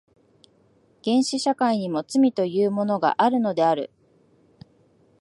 [1.05, 3.91] 原始社会にも罪というものがあるのである。